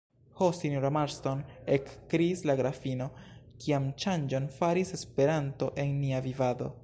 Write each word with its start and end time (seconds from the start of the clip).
Ho, 0.39 0.45
sinjoro 0.59 0.89
Marston, 0.95 1.43
ekkriis 1.75 2.41
la 2.51 2.55
grafino, 2.61 3.09
kian 3.65 3.87
ŝanĝon 4.05 4.53
faris 4.61 4.97
Esperanto 4.99 5.71
en 5.85 5.95
nia 6.05 6.29
vivado! 6.31 6.77